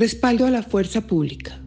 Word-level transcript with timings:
Respaldo 0.00 0.46
a 0.46 0.50
la 0.50 0.62
fuerza 0.62 1.02
pública. 1.02 1.60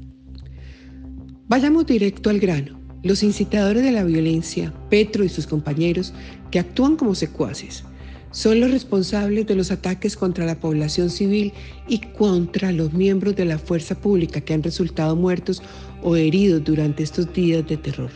Vayamos 1.48 1.86
directo 1.86 2.32
al 2.32 2.40
grano. 2.40 2.80
Los 3.04 3.22
incitadores 3.22 3.84
de 3.84 3.92
la 3.92 4.04
violencia, 4.04 4.74
Petro 4.90 5.24
y 5.24 5.30
sus 5.30 5.46
compañeros, 5.46 6.16
que 6.50 6.58
actúan 6.58 6.96
como 6.96 7.14
secuaces, 7.14 7.84
son 8.32 8.60
los 8.60 8.72
responsables 8.72 9.46
de 9.46 9.54
los 9.54 9.70
ataques 9.70 10.18
contra 10.18 10.48
la 10.48 10.60
población 10.60 11.12
civil 11.12 11.54
y 11.88 12.00
contra 12.00 12.72
los 12.72 12.92
miembros 12.92 13.36
de 13.36 13.46
la 13.46 13.60
fuerza 13.60 13.94
pública 13.94 14.42
que 14.42 14.56
han 14.56 14.64
resultado 14.64 15.16
muertos 15.16 15.62
o 16.02 16.16
heridos 16.16 16.64
durante 16.64 17.04
estos 17.04 17.32
días 17.34 17.68
de 17.68 17.78
terror. 17.78 18.10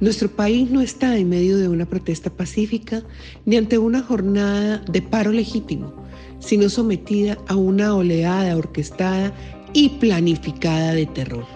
Nuestro 0.00 0.28
país 0.28 0.68
no 0.72 0.80
está 0.80 1.16
en 1.16 1.28
medio 1.28 1.56
de 1.56 1.68
una 1.68 1.86
protesta 1.86 2.30
pacífica 2.30 3.04
ni 3.46 3.58
ante 3.58 3.78
una 3.78 4.02
jornada 4.02 4.78
de 4.90 5.02
paro 5.02 5.30
legítimo, 5.30 5.94
sino 6.40 6.68
sometida 6.68 7.38
a 7.46 7.54
una 7.54 7.94
oleada 7.94 8.56
orquestada 8.56 9.32
y 9.72 9.90
planificada 9.90 10.92
de 10.94 11.06
terror. 11.06 11.46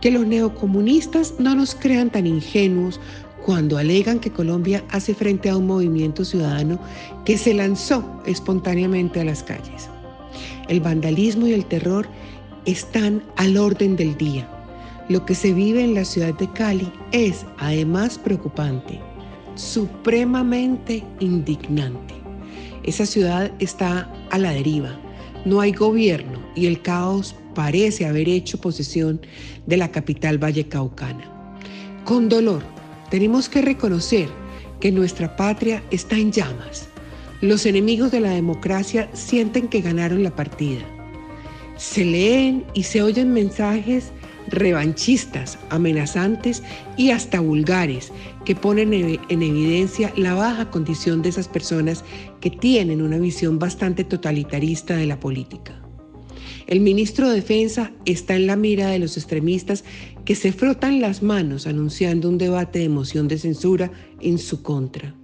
Que 0.00 0.10
los 0.10 0.26
neocomunistas 0.26 1.34
no 1.38 1.54
nos 1.54 1.76
crean 1.76 2.10
tan 2.10 2.26
ingenuos 2.26 3.00
cuando 3.46 3.78
alegan 3.78 4.18
que 4.18 4.32
Colombia 4.32 4.84
hace 4.90 5.14
frente 5.14 5.48
a 5.48 5.56
un 5.56 5.66
movimiento 5.66 6.24
ciudadano 6.24 6.80
que 7.24 7.38
se 7.38 7.54
lanzó 7.54 8.04
espontáneamente 8.26 9.20
a 9.20 9.24
las 9.24 9.44
calles. 9.44 9.88
El 10.68 10.80
vandalismo 10.80 11.46
y 11.46 11.52
el 11.52 11.64
terror 11.66 12.08
están 12.64 13.22
al 13.36 13.56
orden 13.56 13.94
del 13.94 14.16
día 14.16 14.48
lo 15.08 15.26
que 15.26 15.34
se 15.34 15.52
vive 15.52 15.84
en 15.84 15.94
la 15.94 16.04
ciudad 16.04 16.32
de 16.38 16.50
Cali 16.52 16.90
es, 17.10 17.44
además, 17.58 18.18
preocupante, 18.18 19.00
supremamente 19.56 21.04
indignante. 21.20 22.21
Esa 22.84 23.06
ciudad 23.06 23.52
está 23.58 24.12
a 24.30 24.38
la 24.38 24.50
deriva, 24.50 24.98
no 25.44 25.60
hay 25.60 25.72
gobierno 25.72 26.40
y 26.54 26.66
el 26.66 26.82
caos 26.82 27.34
parece 27.54 28.06
haber 28.06 28.28
hecho 28.28 28.60
posesión 28.60 29.20
de 29.66 29.76
la 29.76 29.90
capital 29.90 30.38
vallecaucana. 30.38 31.56
Con 32.04 32.28
dolor, 32.28 32.62
tenemos 33.10 33.48
que 33.48 33.62
reconocer 33.62 34.28
que 34.80 34.90
nuestra 34.90 35.36
patria 35.36 35.82
está 35.90 36.16
en 36.16 36.32
llamas. 36.32 36.88
Los 37.40 37.66
enemigos 37.66 38.10
de 38.10 38.20
la 38.20 38.30
democracia 38.30 39.08
sienten 39.12 39.68
que 39.68 39.80
ganaron 39.80 40.22
la 40.22 40.34
partida. 40.34 40.80
Se 41.76 42.04
leen 42.04 42.64
y 42.74 42.84
se 42.84 43.02
oyen 43.02 43.32
mensajes 43.32 44.12
revanchistas, 44.48 45.58
amenazantes 45.70 46.62
y 46.96 47.10
hasta 47.10 47.40
vulgares 47.40 48.12
que 48.44 48.54
ponen 48.54 48.92
en 48.92 49.42
evidencia 49.42 50.12
la 50.16 50.34
baja 50.34 50.70
condición 50.70 51.22
de 51.22 51.30
esas 51.30 51.48
personas 51.48 52.04
que 52.40 52.50
tienen 52.50 53.02
una 53.02 53.18
visión 53.18 53.58
bastante 53.58 54.04
totalitarista 54.04 54.96
de 54.96 55.06
la 55.06 55.20
política. 55.20 55.82
El 56.66 56.80
ministro 56.80 57.28
de 57.28 57.36
Defensa 57.36 57.92
está 58.04 58.36
en 58.36 58.46
la 58.46 58.56
mira 58.56 58.88
de 58.88 58.98
los 58.98 59.16
extremistas 59.16 59.84
que 60.24 60.34
se 60.34 60.52
frotan 60.52 61.00
las 61.00 61.22
manos 61.22 61.66
anunciando 61.66 62.28
un 62.28 62.38
debate 62.38 62.78
de 62.78 62.88
moción 62.88 63.28
de 63.28 63.38
censura 63.38 63.90
en 64.20 64.38
su 64.38 64.62
contra. 64.62 65.14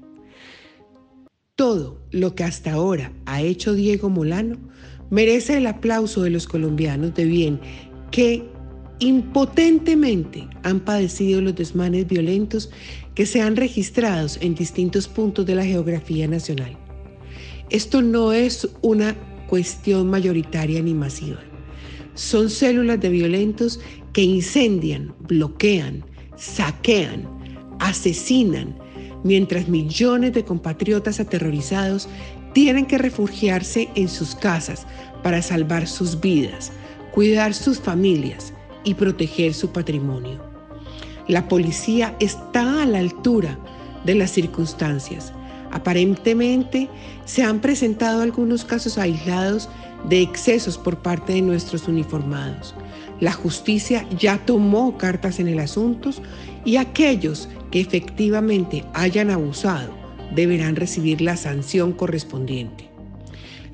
Todo 1.55 2.01
lo 2.11 2.35
que 2.35 2.45
hasta 2.45 2.73
ahora 2.73 3.13
ha 3.27 3.43
hecho 3.43 3.75
Diego 3.75 4.11
Molano 4.11 4.59
merece 5.11 5.57
el 5.57 5.67
aplauso 5.67 6.23
de 6.23 6.31
los 6.31 6.47
colombianos 6.47 7.15
de 7.15 7.25
bien 7.25 7.61
que 8.11 8.49
impotentemente 9.01 10.49
han 10.63 10.81
padecido 10.81 11.41
los 11.41 11.55
desmanes 11.55 12.07
violentos 12.07 12.71
que 13.15 13.27
se 13.27 13.41
han 13.41 13.57
registrado 13.57 14.29
en 14.41 14.55
distintos 14.55 15.09
puntos 15.09 15.47
de 15.47 15.55
la 15.55 15.65
geografía 15.65 16.27
nacional. 16.27 16.77
Esto 17.71 18.03
no 18.03 18.33
es 18.33 18.69
una 18.83 19.15
cuestión 19.49 20.09
mayoritaria 20.09 20.83
ni 20.83 20.95
masiva. 20.95 21.41
Son 22.15 22.51
células 22.51 23.01
de 23.01 23.11
violentos 23.11 23.81
que 24.13 24.23
incendian, 24.23 25.15
bloquean, 25.21 26.05
saquean, 26.37 27.29
asesinan, 27.79 28.77
mientras 29.23 29.69
millones 29.69 30.33
de 30.33 30.45
compatriotas 30.45 31.21
aterrorizados 31.21 32.09
tienen 32.53 32.87
que 32.87 32.99
refugiarse 32.99 33.89
en 33.95 34.09
sus 34.09 34.35
casas 34.35 34.87
para 35.23 35.43
salvar 35.43 35.87
sus 35.87 36.21
vidas, 36.21 36.73
cuidar 37.13 37.55
sus 37.55 37.79
familias, 37.79 38.53
y 38.85 38.95
proteger 38.95 39.55
su 39.55 39.71
patrimonio. 39.71 40.39
La 41.29 41.49
policía 41.49 42.17
está 42.21 42.83
a 42.83 42.87
la 42.87 42.99
altura 42.99 43.59
de 44.05 44.15
las 44.15 44.31
circunstancias. 44.31 45.33
Aparentemente 45.71 46.89
se 47.27 47.43
han 47.43 47.61
presentado 47.61 48.23
algunos 48.23 48.65
casos 48.65 48.97
aislados 48.97 49.69
de 50.09 50.23
excesos 50.23 50.79
por 50.79 50.99
parte 51.03 51.35
de 51.35 51.43
nuestros 51.43 51.89
uniformados. 51.89 52.75
La 53.21 53.33
justicia 53.33 54.07
ya 54.19 54.39
tomó 54.47 54.97
cartas 54.97 55.41
en 55.41 55.49
el 55.49 55.59
asunto 55.59 56.11
y 56.65 56.77
aquellos 56.77 57.49
que 57.71 57.81
efectivamente 57.81 58.85
hayan 58.95 59.31
abusado 59.31 59.93
deberán 60.35 60.77
recibir 60.77 61.21
la 61.21 61.37
sanción 61.37 61.93
correspondiente. 61.93 62.89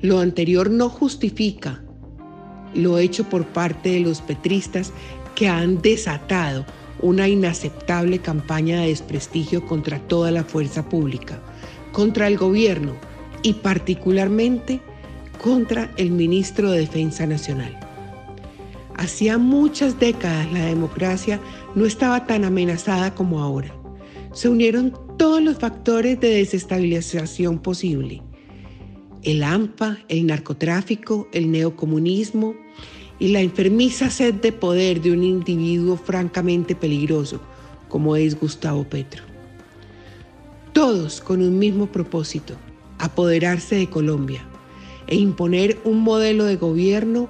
Lo 0.01 0.19
anterior 0.19 0.69
no 0.69 0.89
justifica 0.89 1.84
lo 2.75 2.99
hecho 2.99 3.23
por 3.29 3.45
parte 3.45 3.89
de 3.89 4.01
los 4.01 4.21
petristas 4.21 4.91
que 5.33 5.47
han 5.47 5.81
desatado 5.81 6.65
una 6.99 7.27
inaceptable 7.27 8.19
campaña 8.19 8.81
de 8.81 8.87
desprestigio 8.87 9.65
contra 9.65 9.99
toda 9.99 10.31
la 10.31 10.43
fuerza 10.43 10.87
pública, 10.87 11.41
contra 11.91 12.27
el 12.27 12.37
gobierno 12.37 12.93
y 13.43 13.53
particularmente 13.53 14.79
contra 15.43 15.91
el 15.97 16.11
ministro 16.11 16.71
de 16.71 16.79
Defensa 16.79 17.27
Nacional. 17.27 17.77
Hacía 18.95 19.37
muchas 19.37 19.99
décadas 19.99 20.51
la 20.53 20.65
democracia 20.65 21.39
no 21.75 21.85
estaba 21.85 22.25
tan 22.25 22.45
amenazada 22.45 23.13
como 23.13 23.41
ahora. 23.41 23.75
Se 24.31 24.47
unieron 24.47 24.97
todos 25.17 25.41
los 25.41 25.57
factores 25.57 26.19
de 26.19 26.29
desestabilización 26.29 27.59
posible 27.59 28.21
el 29.25 29.43
AMPA, 29.43 29.97
el 30.07 30.27
narcotráfico, 30.27 31.27
el 31.33 31.51
neocomunismo 31.51 32.55
y 33.19 33.29
la 33.29 33.41
enfermiza 33.41 34.09
sed 34.09 34.35
de 34.35 34.51
poder 34.51 35.01
de 35.01 35.11
un 35.11 35.23
individuo 35.23 35.97
francamente 35.97 36.75
peligroso 36.75 37.41
como 37.89 38.15
es 38.15 38.39
Gustavo 38.39 38.83
Petro. 38.83 39.23
Todos 40.73 41.21
con 41.21 41.41
un 41.41 41.57
mismo 41.57 41.87
propósito, 41.87 42.55
apoderarse 42.99 43.75
de 43.75 43.89
Colombia 43.89 44.45
e 45.07 45.15
imponer 45.15 45.79
un 45.85 46.01
modelo 46.01 46.45
de 46.45 46.57
gobierno 46.57 47.29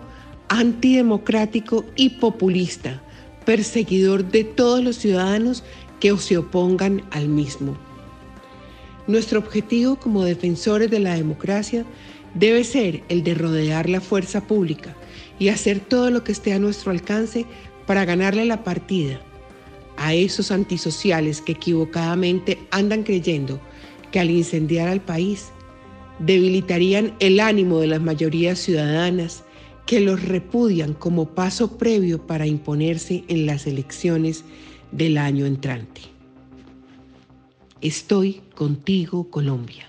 antidemocrático 0.49 1.85
y 1.95 2.09
populista, 2.09 3.01
perseguidor 3.45 4.25
de 4.25 4.43
todos 4.43 4.83
los 4.83 4.97
ciudadanos 4.97 5.63
que 5.99 6.15
se 6.17 6.37
opongan 6.37 7.03
al 7.11 7.29
mismo. 7.29 7.77
Nuestro 9.07 9.39
objetivo 9.39 9.97
como 9.97 10.23
defensores 10.23 10.89
de 10.89 10.99
la 10.99 11.15
democracia 11.15 11.85
debe 12.33 12.63
ser 12.63 13.03
el 13.07 13.23
de 13.23 13.35
rodear 13.35 13.87
la 13.89 14.01
fuerza 14.01 14.47
pública 14.47 14.95
y 15.37 15.49
hacer 15.49 15.79
todo 15.79 16.09
lo 16.09 16.23
que 16.23 16.31
esté 16.31 16.53
a 16.53 16.59
nuestro 16.59 16.91
alcance 16.91 17.45
para 17.85 18.05
ganarle 18.05 18.45
la 18.45 18.63
partida 18.63 19.21
a 19.97 20.13
esos 20.13 20.51
antisociales 20.51 21.41
que 21.41 21.53
equivocadamente 21.53 22.59
andan 22.71 23.03
creyendo 23.03 23.59
que 24.11 24.19
al 24.19 24.29
incendiar 24.29 24.87
al 24.87 25.01
país 25.01 25.49
debilitarían 26.19 27.13
el 27.19 27.39
ánimo 27.39 27.79
de 27.79 27.87
las 27.87 28.01
mayorías 28.01 28.59
ciudadanas 28.59 29.43
que 29.85 29.99
los 29.99 30.23
repudian 30.23 30.93
como 30.93 31.27
paso 31.29 31.77
previo 31.77 32.25
para 32.25 32.47
imponerse 32.47 33.23
en 33.27 33.45
las 33.45 33.67
elecciones 33.67 34.43
del 34.91 35.17
año 35.17 35.45
entrante. 35.45 36.14
Estoy 37.85 38.41
contigo, 38.55 39.29
Colombia. 39.29 39.85